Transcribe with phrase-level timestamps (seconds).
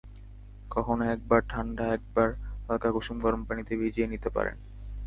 [0.71, 2.27] কখনো একবার ঠান্ডা একবার
[2.67, 4.55] হালকা কুসুম গরম পানিতে ভিজিয়ে নিতে পারেন।